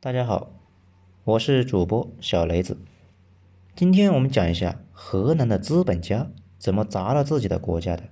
[0.00, 0.52] 大家好，
[1.24, 2.78] 我是主播小雷子。
[3.74, 8.04] 今天我们讲一下河南的资本家怎么砸了自己的国家的。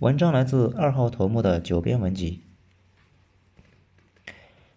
[0.00, 2.42] 文章来自二号头目的九编文集。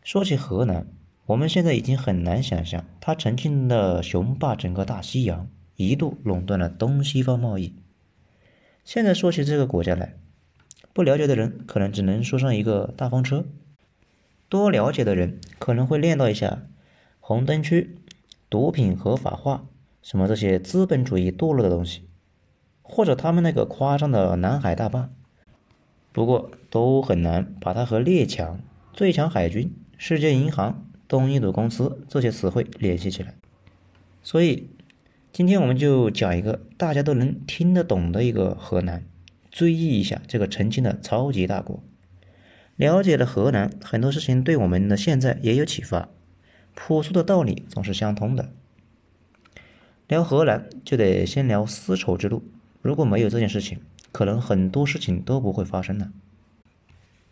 [0.03, 0.85] 说起河南，
[1.25, 7.73] 我们现在已经很难想象，他曾经的雄霸整个大西洋，一度垄断了东西方贸易。
[8.85, 10.15] 现在说起这个国家来，
[10.93, 13.47] 不了解的人可能只能说上一个大风车。
[14.51, 16.63] 多了解的人可能会念叨一下
[17.21, 17.95] 红灯区、
[18.49, 19.65] 毒品合法化
[20.01, 22.09] 什么这些资本主义堕落的东西，
[22.81, 25.09] 或者他们那个夸张的南海大坝。
[26.11, 28.59] 不过都很难把它和列强、
[28.91, 33.35] 最强海军、世界银行、东印度公司这些词汇联系起来。
[34.21, 34.69] 所以
[35.31, 39.05] 今天我们就讲一个大家都能听得懂的一个河南，
[39.49, 41.81] 追忆一下这个曾经的超级大国。
[42.81, 46.09] 了解了河南，很多事情对我们的现在也有启发。
[46.73, 48.51] 朴素的道理总是相通的。
[50.07, 52.41] 聊河南就得先聊丝绸之路，
[52.81, 56.11] 如果没有这件事情，可能很多事情都不会发生了。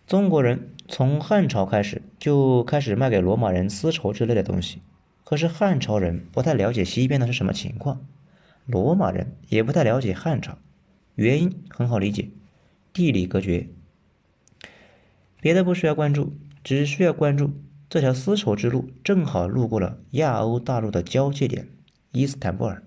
[0.05, 4.83] 中国人从汉朝开始就开始卖给罗马人丝绸之类的东西，
[5.23, 8.05] 可是汉朝人不太了解西边的是什么情况，
[8.67, 10.59] 罗马人也不太了解汉朝，
[11.15, 12.29] 原因很好理解，
[12.93, 13.69] 地理隔绝。
[15.41, 17.51] 别的不需要关注，只需要关注
[17.89, 21.69] 这条丝绸之路正好路过了亚欧大陆的交界点
[22.11, 22.83] 伊斯坦布尔，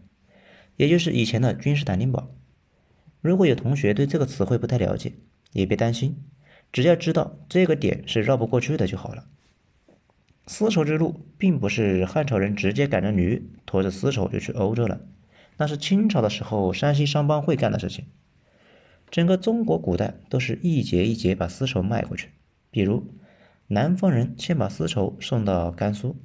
[0.77, 2.31] 也就是以前的君士坦丁堡。
[3.21, 5.13] 如果有同学对这个词汇不太了解，
[5.53, 6.17] 也别担心，
[6.73, 9.27] 只要知道这个点是绕不过去的就好了。
[10.47, 15.01] 丝绸之路并不是汉朝人直接赶着驴驮着丝绸就去欧洲了，
[15.57, 18.05] 那是清朝的时候山西商帮会干的事情。
[19.11, 22.29] 整个中国古代都是一节一节把丝绸卖过去。
[22.73, 23.07] 比如，
[23.69, 26.17] 南方人先把丝绸送到甘肃，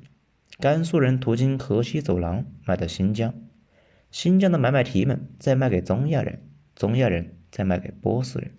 [0.60, 3.34] 甘肃人途经河西走廊卖到新疆，
[4.10, 6.42] 新疆的买卖提们再卖给中亚人，
[6.74, 8.52] 中亚人再卖给波斯人，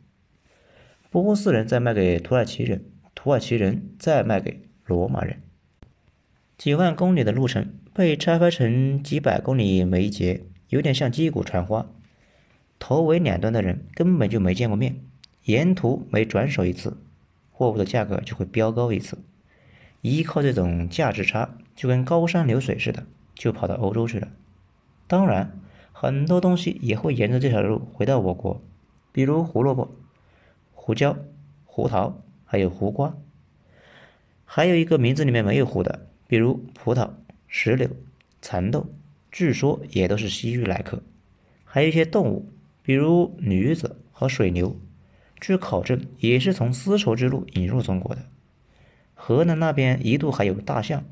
[1.10, 2.84] 波斯人再卖给土耳其人，
[3.14, 5.40] 土耳其人再卖给罗马人。
[6.58, 11.90] 几万公里的路程被拆分成几百公里每一节，有点像击鼓传花。
[12.78, 15.00] 头尾两端的人根本就没见过面，
[15.44, 16.96] 沿途每转手一次。
[17.58, 19.18] 货物的价格就会飙高一次，
[20.00, 23.04] 依靠这种价值差，就跟高山流水似的，
[23.34, 24.28] 就跑到欧洲去了。
[25.08, 25.58] 当然，
[25.92, 28.62] 很多东西也会沿着这条路回到我国，
[29.10, 29.92] 比如胡萝卜、
[30.72, 31.16] 胡椒、
[31.64, 33.16] 胡桃，还有胡瓜。
[34.44, 37.10] 还有一个名字里面没有“胡”的，比如葡萄、
[37.48, 37.90] 石榴、
[38.40, 38.86] 蚕豆，
[39.32, 41.02] 据说也都是西域来客。
[41.64, 42.48] 还有一些动物，
[42.84, 44.76] 比如驴子和水牛。
[45.40, 48.22] 据考证，也是从丝绸之路引入中国的。
[49.14, 51.04] 河南那边一度还有大象，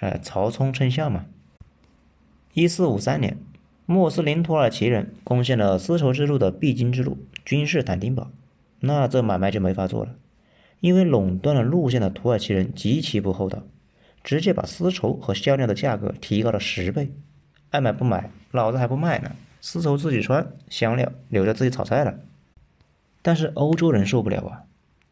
[0.00, 1.26] 哎，曹冲称象嘛。
[2.52, 3.36] 一四五三年，
[3.86, 8.30] 穆斯林土耳其人攻陷了丝绸之路的必经之路——君士坦丁堡，
[8.80, 10.14] 那这买卖就没法做了，
[10.80, 13.62] 因为垄断了路线的土耳其人极其不厚道，
[14.22, 17.10] 直接把丝绸和香料的价格提高了十倍。
[17.70, 19.32] 爱买不买，老子还不卖呢！
[19.60, 22.14] 丝绸自己穿，香料留着自己炒菜了。
[23.26, 24.64] 但是欧洲人受不了啊，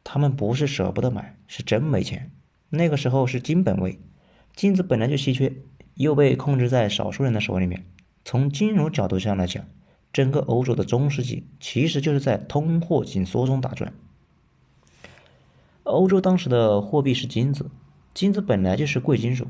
[0.04, 2.30] 他们不是舍不得买，是真没钱。
[2.68, 3.98] 那个时候是金本位，
[4.54, 5.54] 金子本来就稀缺，
[5.94, 7.86] 又被控制在少数人的手里面。
[8.22, 9.64] 从金融角度上来讲，
[10.12, 13.94] 整个欧洲的中世纪其实就是在通货紧缩中打转。
[15.84, 17.70] 欧洲当时的货币是金子，
[18.12, 19.48] 金子本来就是贵金属，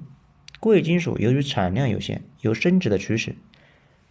[0.60, 3.34] 贵金属由于产量有限，有升值的趋势。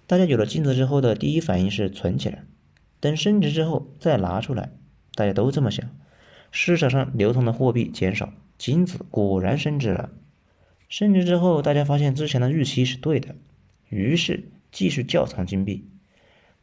[0.08, 2.44] 大家有了金子之后的第一反应是存起来。
[3.02, 4.72] 等升值之后再拿出来，
[5.16, 5.90] 大家都这么想。
[6.52, 10.12] 市场上流通的货币减少，金子果然升值了。
[10.88, 13.36] 升值之后，大家发现之前的预期是对的，
[13.90, 15.86] 于是继续窖藏金币，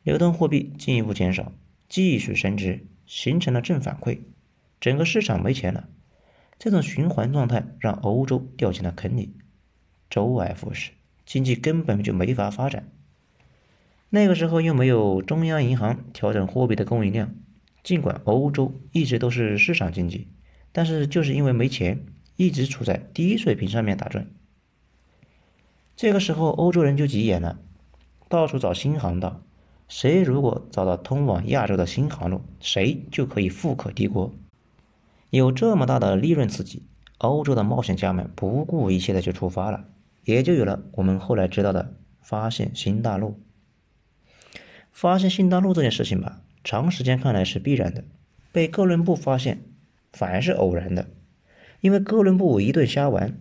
[0.03, 1.53] 流通货币进一步减少，
[1.88, 4.21] 继续升值，形成了正反馈，
[4.78, 5.88] 整个市场没钱了。
[6.59, 9.33] 这种循环状态让欧洲掉进了坑里，
[10.10, 10.91] 周而复始，
[11.24, 12.86] 经济根本就没法发展。
[14.10, 17.34] 那个时候又没有中央银行调整货币的供应量，
[17.83, 20.28] 尽管欧洲一直都是市场经济，
[20.72, 22.05] 但是就是因为没钱，
[22.37, 24.27] 一直处在低水平上面打转。
[25.95, 27.59] 这个时候欧洲人就急眼了，
[28.28, 29.43] 到处找新航道，
[29.89, 34.33] 谁如果找到通往亚洲的新航路，谁就可以富可敌国。
[35.28, 36.83] 有这么大的利润刺激，
[37.19, 39.84] 欧洲的冒险家们不顾一切的就出发了，
[40.25, 43.39] 也就有了我们后来知道的发现新大陆。
[45.00, 48.03] 发现新大陆这件事情吧，长时间看来是必然的，
[48.50, 49.60] 被哥伦布发现
[50.12, 51.06] 反而是偶然的，
[51.80, 53.39] 因为哥伦布一顿瞎玩，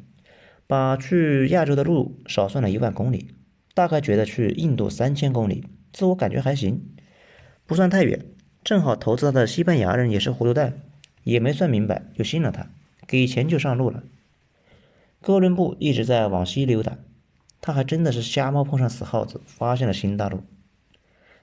[0.68, 3.32] 把去亚洲的路少算了一万公里，
[3.74, 6.94] 大概觉得去印度三千公里，自我感觉还行，
[7.66, 8.24] 不算太远。
[8.64, 10.80] 正好投资他的西班牙人也是糊涂蛋，
[11.24, 12.70] 也没算明白就信了他，
[13.08, 14.04] 给钱就上路了。
[15.24, 17.00] 哥伦布一直在往西溜达，
[17.60, 20.44] 他还真的是瞎猫碰上死耗子，发现了新大陆。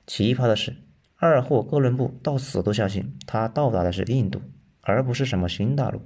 [0.07, 0.77] 奇葩的是，
[1.17, 4.43] 二货哥伦布到死都相信他到达的是印度，
[4.83, 6.03] 而不是什么新大陆。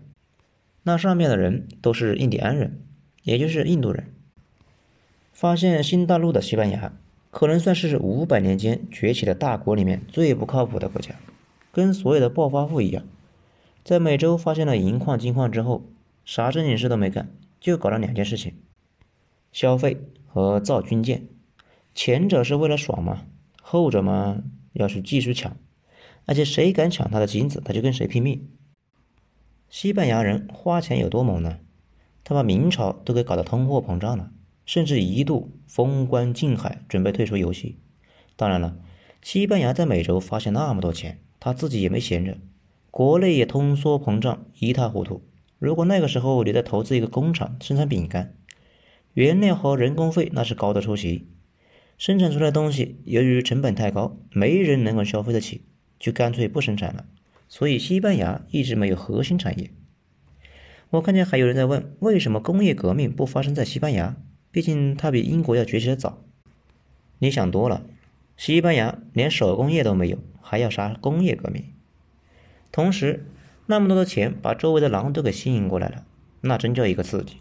[0.84, 2.80] 那上面的人都是印第安人，
[3.22, 4.14] 也就是印度人。
[5.32, 6.92] 发现新大陆的西班牙，
[7.30, 11.14] 可能算是五百年间崛起的大国里面最不靠谱的国家，
[11.72, 13.04] 跟所有的暴发户一样，
[13.84, 15.82] 在美洲发现了银矿、金矿之后，
[16.24, 17.28] 啥正经事都没干。
[17.60, 18.54] 就搞了两件事情：
[19.50, 21.26] 消费和造军舰。
[21.92, 23.24] 前者是为了爽嘛，
[23.70, 24.42] 后者嘛
[24.72, 25.54] 要是继续抢，
[26.24, 28.48] 而且谁敢抢他的金子，他就跟谁拼命。
[29.68, 31.58] 西班牙人花钱有多猛呢？
[32.24, 34.30] 他把明朝都给搞得通货膨胀了，
[34.64, 37.76] 甚至一度封关禁海，准备退出游戏。
[38.36, 38.78] 当然了，
[39.20, 42.38] 西班牙在美洲发现那么多钱，他自己也没闲着，
[42.90, 45.20] 国内也通缩膨胀，一塌糊涂。
[45.58, 48.34] 如果那个时候你再投资一个工厂生产饼干，
[49.12, 51.28] 原料和人工费那是高的出奇，
[51.98, 55.62] 生产出来的东西由于成本太高，没人能够消费得起，
[55.98, 57.04] 就干脆不生产了。
[57.48, 59.70] 所以西班牙一直没有核心产业。
[60.90, 64.16] 我看见还有人在问，为什么工业革命不发生在西班牙？
[64.50, 66.22] 毕竟它比英国要崛起的早。
[67.18, 67.84] 你想多了，
[68.36, 71.64] 西班牙连手工业都没有，还要啥工业革命？
[72.72, 73.26] 同时。
[73.70, 76.06] 那么多的钱把周围的狼都给吸引过来了，
[76.40, 77.36] 那真叫一个刺激。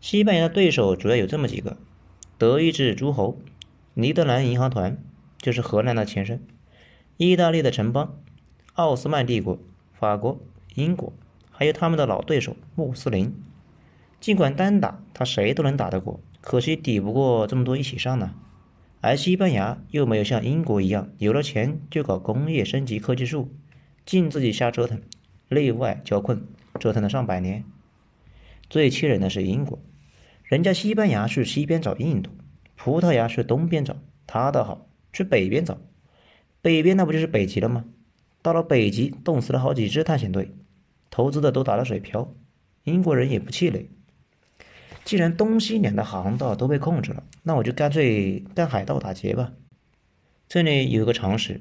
[0.00, 1.76] 西班牙的对手主要有这么几个：
[2.38, 3.36] 德意志诸侯、
[4.00, 4.96] 尼德兰银行团
[5.36, 6.42] （就是荷兰的前身）、
[7.18, 8.18] 意大利的城邦、
[8.72, 9.58] 奥斯曼帝国、
[9.92, 10.40] 法国、
[10.74, 11.12] 英国，
[11.50, 13.34] 还有他们的老对手穆斯林。
[14.18, 18.34] 尽管单打他谁都能打得过，可惜抵不过这么多一起上呢。
[19.02, 23.50] 而西班牙又没有像英国一样，有了钱就搞工业升级、科技树，
[24.06, 25.02] 尽自己瞎折腾。
[25.48, 26.46] 内外交困，
[26.78, 27.64] 折腾了上百年。
[28.70, 29.78] 最气人的是英国，
[30.44, 32.30] 人家西班牙去西边找印度，
[32.82, 33.94] 葡萄牙去东边找，
[34.26, 35.76] 他倒好，去北边找。
[36.62, 37.84] 北边那不就是北极了吗？
[38.40, 40.54] 到了北极，冻死了好几支探险队，
[41.10, 42.32] 投资的都打了水漂。
[42.84, 43.90] 英国人也不气馁，
[45.04, 49.52] 既然东西两的航道都被控制了，那我就干脆干海盗打劫吧。
[50.48, 51.60] 这里有一个常识，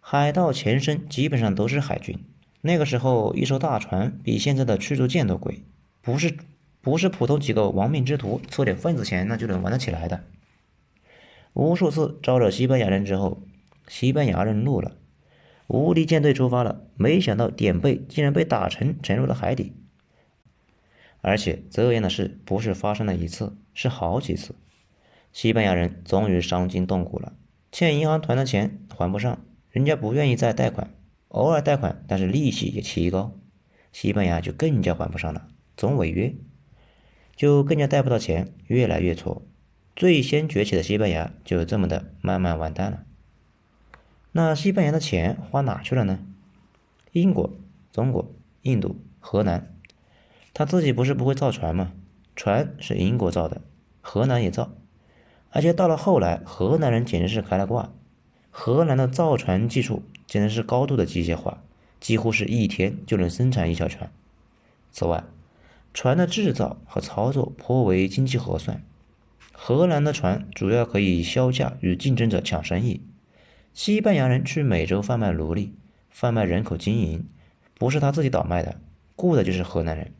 [0.00, 2.18] 海盗前身基本上都是海军。
[2.60, 5.62] 那个时候，一艘大船比现在的驱逐舰都贵，
[6.02, 6.36] 不是
[6.84, 10.22] 不是普通几个亡命之徒凑点份子钱那就能玩得起来的。
[11.54, 13.42] 无数次招惹西班牙人之后，
[13.88, 14.96] 西班牙人怒了，
[15.66, 19.72] 无敌舰队出发了，没想到点背竟然被打沉，沉入了海底。
[21.22, 24.54] 而且这样的事不是发生了一次，是好几次。
[25.32, 27.32] 西班牙人终于伤筋动骨了，
[27.72, 30.90] 欠银行团的钱还不上，人家不愿意再贷款。
[31.28, 33.32] 偶尔贷款，但是利息也奇高，
[33.90, 36.34] 西班牙就更加还不上了，总违约，
[37.36, 39.42] 就更加贷不到钱，越来越挫。
[39.94, 43.04] 最先崛起的西班牙就这么的慢慢完蛋了。
[44.32, 46.18] 那西班牙的钱花哪去了呢？
[47.12, 47.50] 英国、
[47.92, 48.32] 中国、
[48.62, 49.74] 印度、荷兰，
[50.52, 51.92] 他自己不是不会造船吗？
[52.34, 53.60] 船是英国造的，
[54.00, 54.72] 荷兰也造，
[55.50, 57.92] 而且到了后来，荷兰人简直是开了挂，
[58.50, 60.02] 荷兰的造船技术。
[60.26, 61.62] 简直是高度的机械化，
[62.00, 64.10] 几乎是一天就能生产一条船。
[64.90, 65.22] 此外，
[65.94, 68.84] 船的制造和操作颇为经济合算。
[69.52, 73.00] 荷兰的船主要可以销价与竞争者抢生意。
[73.72, 75.72] 西班牙人去美洲贩卖奴隶、
[76.10, 77.26] 贩卖人口经营，
[77.78, 78.80] 不是他自己倒卖的，
[79.14, 80.12] 雇的就是荷兰人。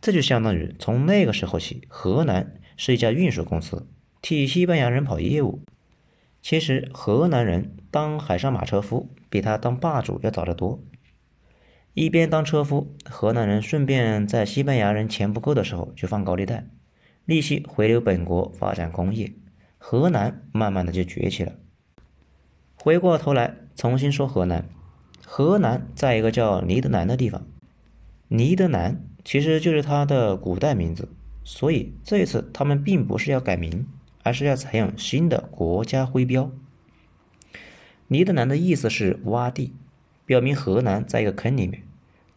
[0.00, 3.86] 这就相当于从那个时候起，荷兰是一家运输公司，
[4.20, 5.62] 替西班牙人跑业务。
[6.42, 10.78] 其实，荷兰人当海上马车夫比他当霸主要早得多。
[11.94, 16.66] 一边当车夫，河南人顺便在西班牙人钱不够的时候就放高利贷，
[17.24, 19.32] 利息回流本国发展工业，
[19.78, 21.52] 河南慢慢的就崛起了。
[22.74, 24.68] 回过头来重新说河南，
[25.24, 27.46] 河南在一个叫尼德兰的地方，
[28.28, 31.08] 尼德兰其实就是它的古代名字，
[31.44, 33.86] 所以这一次他们并不是要改名。
[34.26, 36.50] 而是要采用新的国家徽标。
[38.08, 39.74] 尼德兰的意思是洼地，
[40.26, 41.82] 表明河南在一个坑里面，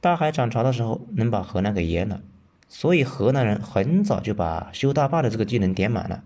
[0.01, 2.21] 大海涨潮的时候能把河南给淹了。
[2.69, 6.23] 所以河南人很早就把修大坝的这个技能点满了，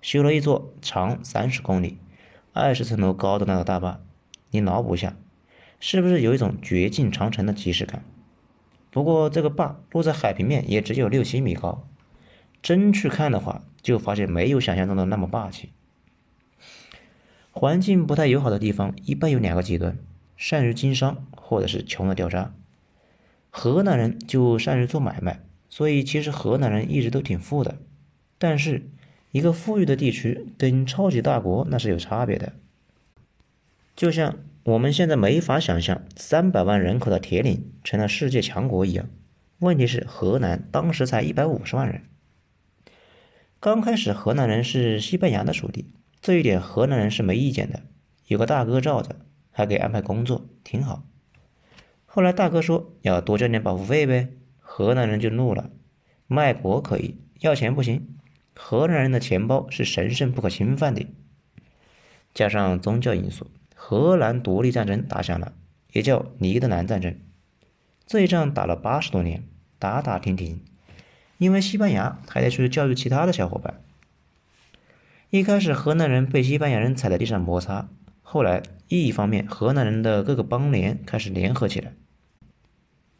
[0.00, 1.98] 修了一座长三十公里、
[2.54, 4.00] 二十层楼高的那个大坝。
[4.50, 5.14] 你脑补一下，
[5.78, 8.02] 是不是有一种绝境长城的即视感？
[8.90, 11.86] 不过这个坝落在海平面也只有六七米高，
[12.62, 15.72] 真去看的话，就发现没有想象中的那么霸气。
[17.50, 19.98] 环境不太友好的地方，一般有两个极端：
[20.36, 22.54] 善于经商，或者是穷的掉渣。
[23.50, 27.78] 河南人就善于做买卖，所以其实河南人一直都挺富的。
[28.38, 28.90] 但是，
[29.32, 32.52] 一个富裕的地区跟超级大国那是有差别的。
[33.94, 39.08] 就像我们现在没法想象三百万人口的铁岭成了世界强国一样。
[39.60, 42.02] 问题是，河南当时才一百五十万人。
[43.58, 45.86] 刚开始，河南人是西班牙的属地。
[46.20, 47.80] 这一点河南人是没意见的，
[48.26, 49.16] 有个大哥罩着，
[49.56, 51.02] 还给安排工作，挺好。
[52.04, 54.28] 后来大哥说要多交点保护费呗，
[54.60, 55.70] 河南人就怒了，
[56.26, 58.18] 卖国可以，要钱不行。
[58.54, 61.06] 河南人的钱包是神圣不可侵犯的。
[62.34, 65.54] 加上宗教因素，河南独立战争打响了，
[65.94, 67.18] 也叫尼德兰战争。
[68.06, 69.42] 这一仗打了八十多年，
[69.78, 70.60] 打打停停，
[71.38, 73.80] 因为西班牙还得去教育其他的小伙伴。
[75.30, 77.88] 一开始，河南人被西班牙人踩在地上摩擦。
[78.28, 81.94] 后来，一方面，河南人的各个邦联开始联合起来，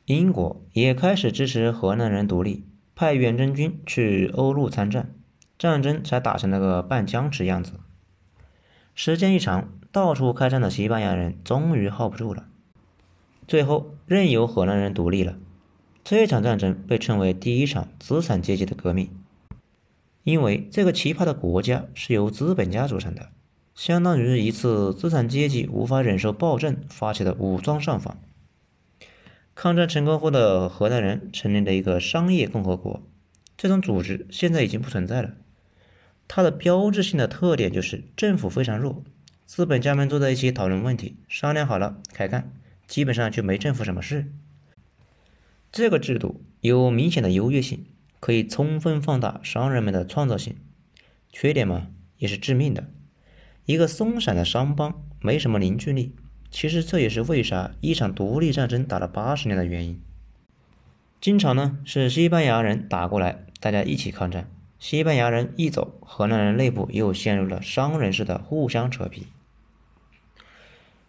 [0.06, 5.14] 英国也开始支持河南人独立，派远征军去欧陆参战，
[5.56, 7.75] 战争才打成了个半僵持样子。
[8.96, 12.48] 时间一长，到处开战的西班牙人终于耗不住了，
[13.46, 15.38] 最后任由河南人独立了。
[16.02, 19.08] 这场战争被称为第一场资产阶级的革命。
[20.25, 23.30] 因为这个奇葩的国家是由资本家组成的，
[23.76, 28.18] 相当于一次资产阶级无法忍受暴政发起的武装上访。
[29.54, 33.06] 抗战成功后的河南人成立了一个商业共和国，
[33.56, 35.35] 这种组织现在已经不存在了。
[36.26, 39.04] 它的标志性的特点就是政府非常弱，
[39.45, 42.50] 资本家们坐在一起讨论问题，商量好了开干，
[42.88, 44.33] 基本上就没政府什么事。
[45.71, 47.87] 这个制度有明显的优越性。
[48.18, 50.56] 可以充分放大商人们的创造性，
[51.30, 52.88] 缺点嘛也是致命的。
[53.66, 56.12] 一个松散的商帮没什么凝聚力，
[56.50, 60.00] 其实这也是为啥一场独立战争打了八十年的原因。
[61.20, 64.49] 经常呢是西班牙人打过来，大家一起抗战。
[64.78, 69.23] 西班牙人一走，河南人内部又陷入了商人式的互相扯皮。《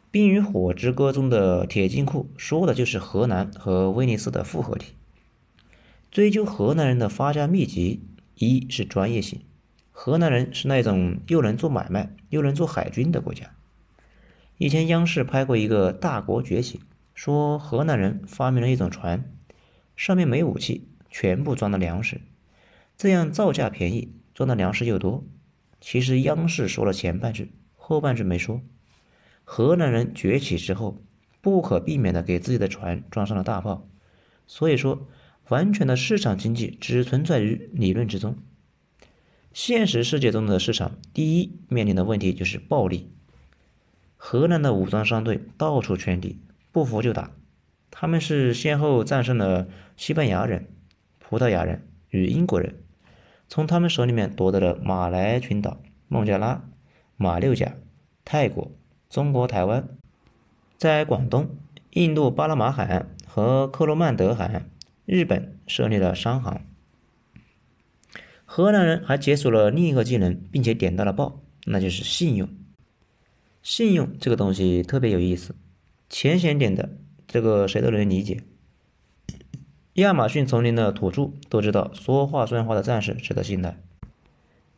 [0.10, 4.94] 冰与火之歌》中的铁金库说的就是河南和威尼斯的复合体。
[6.10, 8.02] 追究河南人的发家秘籍，
[8.36, 9.42] 一是专业性。
[10.00, 13.56] 河南人是那种又能做买卖又能做海军的国家。
[14.60, 16.78] 以前央视拍过一个《大国崛起》，
[17.16, 19.26] 说河南人发明了一种船，
[19.96, 22.22] 上面没武器，全部装的粮食，
[22.96, 25.24] 这样造价便宜，装的粮食又多。
[25.82, 28.62] 其实央视说了前半句，后半句没说。
[29.44, 31.02] 河南人崛起之后，
[31.42, 33.90] 不可避免的给自己的船装上了大炮，
[34.46, 35.08] 所以说。
[35.50, 38.36] 完全的市场经济只存在于理论之中，
[39.58, 43.10] 现实世界中的市场，第一面临的问题就是暴力。
[44.16, 46.40] 荷兰的武装商队到处圈地，
[46.72, 47.32] 不服就打。
[47.90, 50.68] 他们是先后战胜了西班牙人、
[51.18, 52.76] 葡萄牙人与英国人，
[53.48, 56.64] 从他们手里面夺得了马来群岛、孟加拉、
[57.16, 57.74] 马六甲、
[58.24, 58.72] 泰国、
[59.10, 59.88] 中国台湾，
[60.78, 61.50] 在广东、
[61.94, 64.70] 印度巴拿马海岸和科罗曼德海岸。
[65.08, 66.62] 日本设立了商行，
[68.50, 72.48] 河南人还解锁了另一个技能，并且点到了爆，那就是信用。
[73.62, 75.54] 信用这个东西特别有意思，
[76.10, 78.42] 浅显点的，这个谁都能理解。
[79.96, 83.78] 亚马逊丛林的土著都知道，说话算话的战士值得信赖，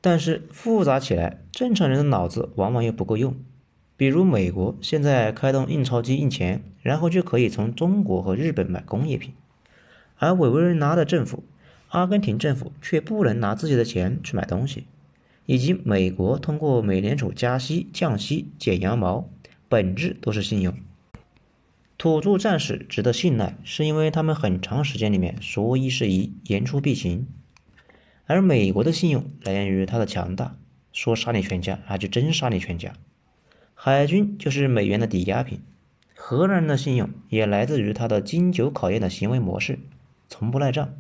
[0.02, 3.38] 但是复杂起来，正常人的脑子往往又不够用。
[3.96, 9.34] 比如美国现在开动印钞机印钱，然后就可以从中国和日本买工业品。
[10.18, 11.44] 而委内瑞拉的政府、
[11.90, 14.86] 阿根廷政府却不能拿自己的钱去买东西，
[15.46, 19.28] 以及美国通过美联储加息、降息、剪羊毛，
[19.68, 20.74] 本质都是信用。
[21.98, 27.26] 土著战士值得信赖，是因为他们很长时间里面说一是一，言出必行；
[28.26, 30.56] 而美国的信用来源于它的强大，
[30.94, 32.94] 说杀你全家，那就真杀你全家。
[33.74, 35.60] 海军就是美元的抵押品。
[36.14, 39.80] 荷兰人的信用也来自于他的经久考验的行为模式。
[40.28, 40.94] 从不赖账，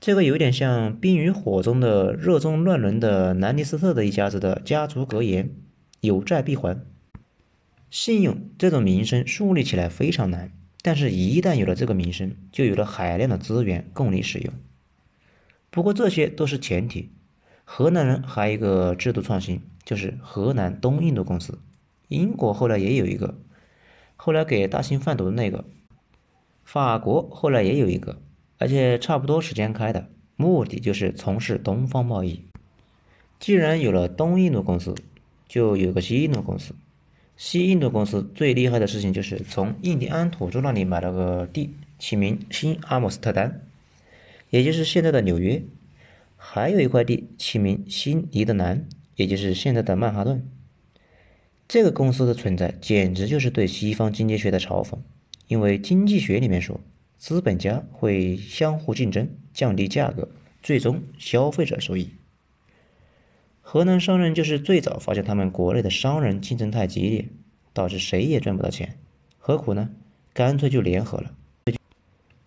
[0.00, 5.50] 这个有点像《冰与火》中的热衷乱伦的兰尼斯特的一家子的家族格言
[6.00, 6.82] ：“有债必还。”
[7.90, 14.54] 信用这种名声树立起来非常难，但是，一旦有了这个名声，就有了海量的资源供你使用。
[15.68, 17.10] 不过，这些都是前提。
[17.64, 21.58] 河南人还有一个制度创新，就是河南东印度公司。
[22.08, 23.38] 英国后来也有一个，
[24.16, 25.66] 后来给大兴贩毒的那个。
[26.64, 28.22] 法国后来也有一个，
[28.60, 32.44] 而且差不多时间开的，目的就是从事东方贸易。
[33.38, 34.94] 既然有了东印度公司，
[35.48, 36.74] 就有个西印度公司。
[37.38, 43.62] 西印度公司最厉害的事情就是从印第安土著那里买了个地，起名新阿姆斯特丹，
[44.50, 45.62] 也就是现在的纽约。
[46.36, 48.86] 还有一块地，起名新尼德兰，
[49.16, 50.46] 也就是现在的曼哈顿。
[51.66, 54.98] 这个公司的存在简直就是对西方经济学的嘲讽，
[55.48, 56.78] 因为经济学里面说，
[57.20, 60.30] 资本家会相互竞争，降低价格，
[60.62, 62.08] 最终消费者受益。
[63.60, 67.28] 河南商人就是最早发现他们国内的商人竞争太激烈，
[67.74, 68.96] 导致谁也赚不到钱，
[69.38, 69.90] 何苦呢？
[70.32, 71.34] 干脆就联合了，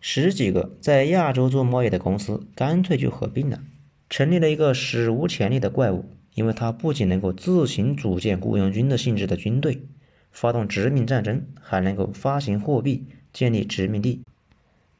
[0.02, 3.62] 十几个在亚洲做贸易的公司干脆就合并了，
[4.10, 6.04] 成立了一个史无前例的怪物。
[6.34, 9.84] 因为它不仅能够自行组建雇佣军的性质的军队，
[10.32, 14.24] 发动殖民战争，还能够发行货币，建立殖民地，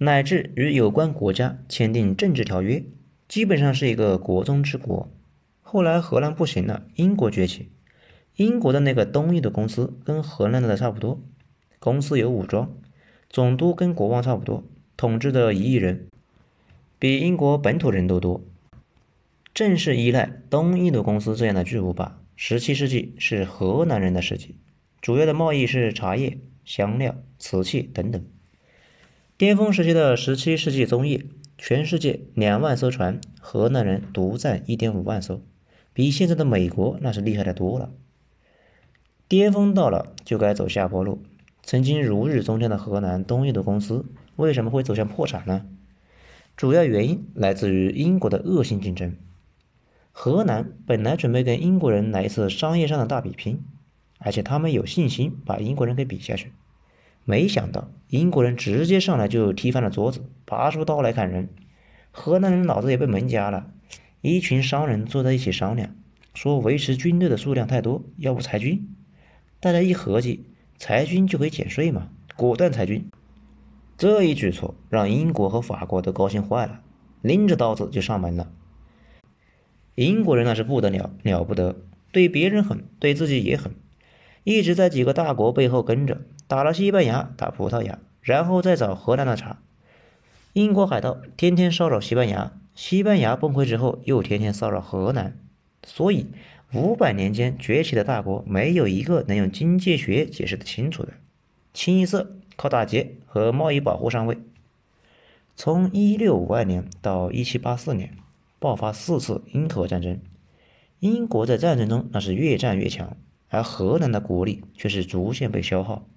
[0.04, 2.84] 乃至与有关国家签订政治条约，
[3.30, 5.10] 基本上是一个国中之国。
[5.62, 7.70] 后来荷兰不行了，英国崛起。
[8.36, 11.22] 英国的那个东印度公司跟荷兰的差不多，
[11.80, 12.76] 公司有武装，
[13.30, 14.66] 总督跟国王差不多，
[14.98, 16.08] 统治的一亿人，
[17.00, 18.44] 比英国本土人都多。
[19.54, 24.58] 正是依赖东印度公司这样的巨无霸，十七世纪是荷兰人的世纪，
[25.00, 28.22] 主要的贸易是茶叶、香料、瓷器等等。
[29.36, 31.26] 巅峰时期的十七世纪中叶，
[31.58, 35.42] 全世界两万艘船，荷兰人独占一点五万艘。
[35.92, 37.92] 比现在的美国那是厉害的多了。
[39.28, 41.24] 巅峰到了，就该走下坡路。
[41.64, 45.66] 曾经如日中天的荷兰东印度公司为什么会走向破产呢？
[46.56, 49.16] 主要原因来自于英国的恶性竞争。
[50.12, 53.64] 荷兰本来准备跟英国人来一次商业上的大比拼，
[54.20, 56.52] 而且他们有信心把英国人给比下去。
[57.26, 61.50] 没想到英国人直接上来就踢翻了桌子，拔出刀来砍人。
[62.12, 63.72] 河南人脑子也被门夹了。
[64.22, 65.96] 一群商人坐在一起商量，
[66.34, 68.88] 说维持军队的数量太多，要不裁军？
[69.60, 70.46] 大家一合计，
[70.78, 73.10] 裁军就可以减税嘛，果断裁军。
[73.98, 76.82] 这一举措让英国和法国都高兴坏了，
[77.22, 78.52] 拎着刀子就上门了。
[79.96, 81.76] 英国人那是不得了，了不得，
[82.12, 83.74] 对别人狠，对自己也狠，
[84.44, 89.60] 一直在几个大国背后跟着，打了西班牙，打葡萄牙，然后再找荷兰的茬。
[90.54, 92.54] 英国海盗天天骚扰西班牙。
[92.76, 95.38] 西班牙崩溃之后，又天天骚扰荷兰，
[95.86, 96.26] 所以
[96.74, 101.14] 五百年间崛起的大国没有一个能用经济学解释的清楚的，
[101.72, 104.40] 清一色靠打劫和贸易保护上位。
[105.56, 108.18] 从一六五二年到一七八四年，
[108.58, 110.20] 爆发四次英荷战争，
[111.00, 113.16] 英国在战争中那是越战越强，
[113.54, 116.08] 而荷兰的国力却是逐渐被消耗，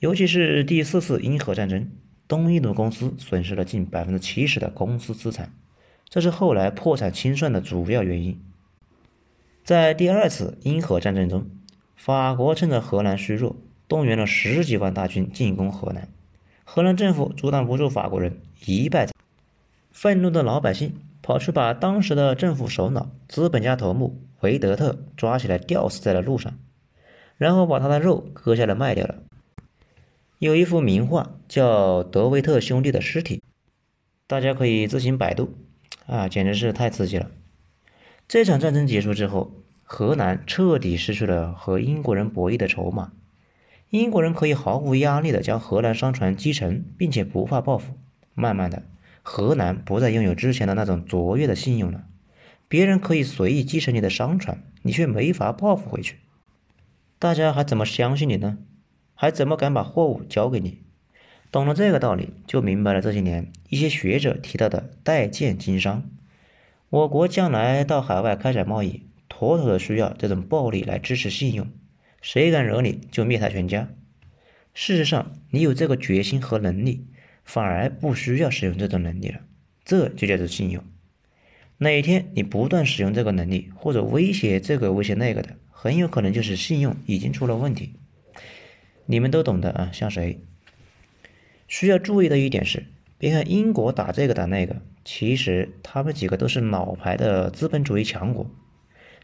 [0.00, 1.92] 尤其是第四次英荷战争。
[2.26, 5.52] 东印度公司损失了近百分之七十的公司资产，
[6.08, 8.42] 这是后来破产清算的主要原因。
[9.62, 11.46] 在第二次英荷战争中，
[11.94, 13.54] 法国趁着荷兰虚弱，
[13.86, 16.08] 动员了十几万大军进攻荷兰，
[16.64, 19.08] 荷兰政府阻挡不住法国人，一败。
[19.92, 26.58] 愤怒的老百姓跑去把当时的政府首脑、资本家头目维德特抓起来吊死在了路上，
[27.36, 29.16] 然后把他的肉割下来卖掉了。
[30.38, 33.36] 有一幅名画叫《德维特兄弟的尸体》，
[34.26, 35.52] 大家可以自行百度，
[36.06, 37.30] 啊，简直是太刺激了！
[38.28, 39.50] 这场战争结束之后，
[39.82, 43.12] 荷兰彻底失去了和英国人博弈的筹码，
[43.90, 47.94] 英国人可以毫无压力的将荷兰商船击沉，并且不怕报复。
[48.34, 48.84] 慢慢的，
[49.22, 52.04] 荷兰不再拥有之前的那种卓越的信用了，
[52.68, 56.16] 别人可以随意击沉你的商船，你却没法报复回去，
[57.18, 58.58] 大家还怎么相信你呢？
[59.14, 60.82] 还怎么敢把货物交给你？
[61.50, 66.08] 懂了这个道理，就明白了这些年一些学者提到的代建经商。
[66.90, 71.66] 我国将来到海外开展贸易，妥妥的需要这种暴力来支持信用。
[72.20, 73.88] 谁敢惹你，就灭他全家。
[74.74, 77.06] 事实上，你有这个决心和能力，
[77.44, 79.40] 反而不需要使用这种能力了。
[79.84, 80.84] 这就叫做信用。
[81.80, 87.94] 哪天你不断使用这个能力，或者威胁这个威胁那个的，很有可能就是信用已经出了问题。
[89.06, 90.40] 你们都懂得啊，像谁？
[91.68, 92.86] 需要注意的一点是，
[93.16, 98.50] 别看英国打这个打那个，其实他们几个都是老牌的资本主义强国。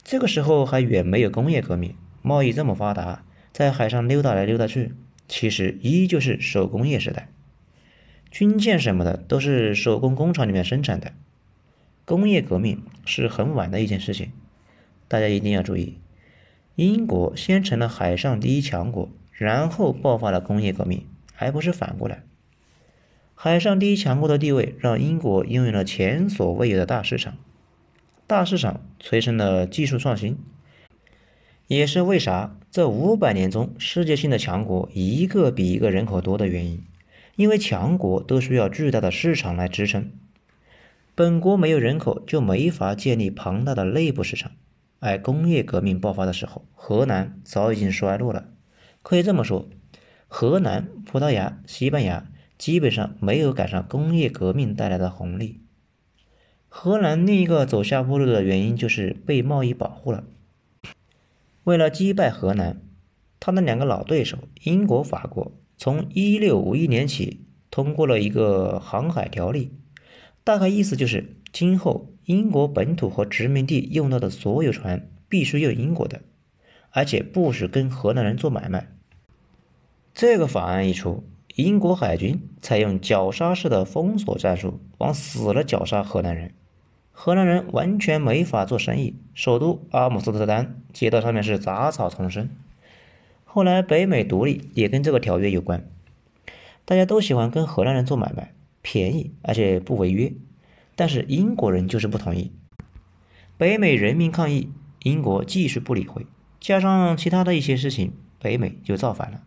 [0.05, 4.93] 这个时候还远没有工业革命，贸易这么发达，在海上溜达来溜达去，
[5.27, 7.29] 其实依旧是手工业时代。
[8.31, 11.13] 军舰什么的都是手工工厂里面生产的。
[12.05, 14.31] 工业革命是很晚的一件事情，
[15.09, 15.99] 大家一定要注意。
[16.77, 19.11] 英国先成了海上第一强国。
[19.37, 22.23] 然后爆发了工业革命，还不是反过来。
[23.35, 27.37] 海上第一强国的地位让英国拥有了前所未有的大市场，
[28.29, 30.39] 大市场催生了技术创新，
[31.67, 36.85] 也是为啥这五百年中世界性的强国一个比一个人口多的原因。
[37.35, 40.13] 因为强国都需要巨大的市场来支撑，
[41.17, 44.51] 本国没有人口就没法建立庞大的内部市场。
[44.99, 48.49] 而工业革命爆发的时候，河南早已经衰落了。
[49.03, 49.69] 可以这么说，
[50.27, 52.27] 河南、葡萄牙、西班牙
[52.59, 55.61] 基本上没有赶上工业革命带来的红利。
[56.69, 60.25] 荷兰另一个走下坡路的原因就是被贸易保护了。
[61.63, 62.81] 为了击败荷兰，
[63.39, 65.53] 他的两个老对手英国、法国。
[65.77, 69.73] 从一六五一年起，通过了一个航海条例，
[70.45, 76.21] 大概意思就是，今后英国本土和殖民地用到的所有船必须用英国的，
[76.91, 78.87] 而且不许跟荷兰人做买卖。
[80.13, 81.25] 这个法案一出，
[81.57, 86.53] 英国海军采用绞杀式的封锁战术，往死了绞杀荷兰人，
[87.11, 89.17] 荷兰人完全没法做生意。
[89.33, 92.49] 首都阿姆斯特丹街道上面是杂草丛生。
[93.45, 95.85] 后来，北美独立也跟这个条约有关。
[96.85, 98.54] 大家都喜欢跟荷兰人做买卖，
[98.85, 100.33] 便宜而且不违约。
[100.95, 102.53] 但是英国人就是不同意。
[103.57, 104.71] 北美人民抗议，
[105.03, 106.27] 英国继续不理会。
[106.61, 109.43] 加上其他的一些事情，北美就造反了。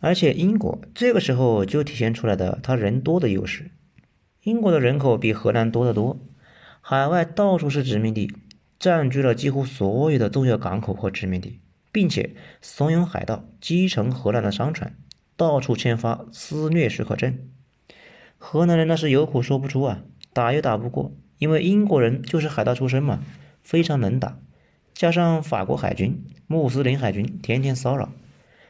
[0.00, 3.70] 而且英国这个时候就体现出来的他人多的优势。
[4.42, 6.18] 英国的人口比荷兰多得多，
[6.80, 8.32] 海外到处是殖民地，
[8.78, 11.60] 占据了几乎所有的重要港口和殖民地。
[11.92, 14.96] 并且怂恿海盗击沉荷兰的商船，
[15.36, 17.36] 到处签发私掠许可证。
[18.42, 23.22] 河南人那是有苦说不出啊，打又打不过，因为英国人就是海盗出身嘛，
[23.62, 24.38] 非常能打。
[24.94, 28.10] 加上法国海军、穆斯林海军天天骚扰，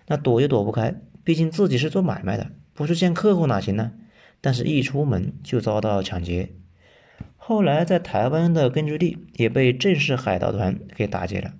[0.08, 1.00] 那躲也躲不开。
[1.22, 3.92] 毕竟自己是做买卖的，不是见客户哪行呢？
[4.40, 6.50] 但是一出门就遭到抢劫。
[7.36, 11.54] 后来在台湾的根据地也被正式海盗团给打劫了。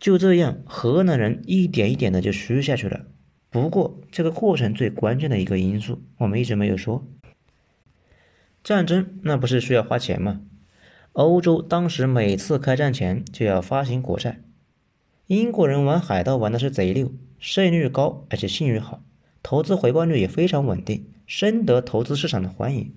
[0.00, 3.02] 就这样，河南人一点一点的就虚下去了。
[3.52, 7.04] 不过，这个过程最关键的一个因素，我们一直没有说。
[8.64, 10.40] 战争那不是需要花钱吗？
[11.12, 14.40] 欧洲当时每次开战前就要发行国债。
[15.26, 19.02] 英国人玩海盗玩的是贼溜，胜率高，而且信誉好，
[19.42, 22.94] 投资回报率也非常稳定，深得投资市场的欢迎。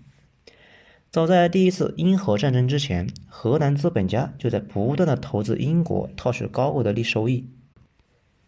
[1.12, 7.50] 早在第一次英荷战争之前，荷兰资本家就在不断的投资英国，套取高额的利收益。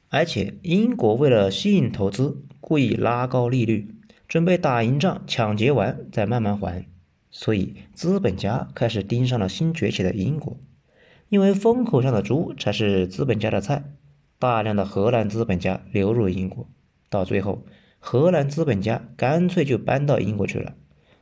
[0.10, 3.96] 而且英国为了吸引投资，故意拉高利率，
[4.28, 6.86] 准备打赢仗抢劫完再慢慢还。
[7.30, 10.58] 所以资本家开始盯上了新崛起的英国，
[11.30, 13.84] 因为风口上的猪才是资本家的菜。
[14.40, 16.70] 大量的荷兰资本家流入英国，
[17.10, 17.66] 到最后
[18.00, 20.76] 荷兰资本家干脆就搬到英国去了。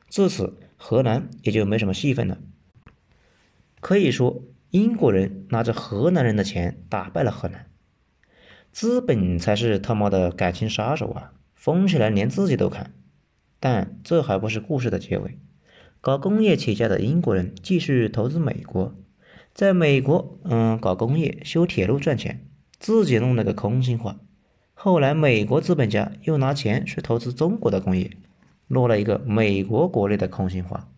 [0.09, 0.57] 自此。
[0.77, 2.37] 荷兰也就没什么戏份了。
[3.79, 7.67] 可以说，英国人拿着荷兰人的钱打败了荷兰。
[8.75, 11.31] 资本才是他妈的感情杀手啊！
[11.53, 12.91] 疯起来连自己都砍。
[13.61, 15.39] 但这还不是故事的结尾。
[16.01, 18.93] 搞工业起家的英国人继续投资美国，
[19.53, 22.45] 在美国，嗯，搞工业、修铁路赚钱，
[22.77, 24.17] 自己弄了个空心化。
[24.73, 28.11] 后来，美国资本家又拿钱去投资中国的工业。
[28.67, 30.89] 落了一个美国国内的空心化。